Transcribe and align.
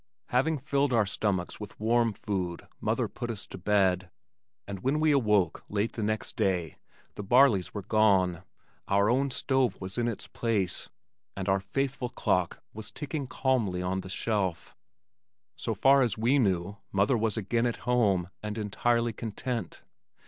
Having 0.29 0.57
filled 0.57 0.93
our 0.93 1.05
stomachs 1.05 1.59
with 1.59 1.79
warm 1.79 2.11
food 2.13 2.67
mother 2.79 3.07
put 3.07 3.29
us 3.29 3.45
to 3.45 3.55
bed, 3.59 4.09
and 4.67 4.79
when 4.79 4.99
we 4.99 5.11
awoke 5.11 5.63
late 5.69 5.93
the 5.93 6.01
next 6.01 6.35
day 6.35 6.79
the 7.13 7.23
Barleys 7.23 7.71
were 7.75 7.83
gone, 7.83 8.41
our 8.87 9.11
own 9.11 9.29
stove 9.29 9.79
was 9.79 9.99
in 9.99 10.07
its 10.07 10.25
place, 10.25 10.89
and 11.37 11.47
our 11.47 11.59
faithful 11.59 12.09
clock 12.09 12.63
was 12.73 12.91
ticking 12.91 13.27
calmly 13.27 13.83
on 13.83 14.01
the 14.01 14.09
shelf. 14.09 14.75
So 15.55 15.75
far 15.75 16.01
as 16.01 16.17
we 16.17 16.39
knew, 16.39 16.77
mother 16.91 17.15
was 17.15 17.37
again 17.37 17.67
at 17.67 17.77
home 17.85 18.31
and 18.41 18.57
entirely 18.57 19.13
content. 19.13 19.83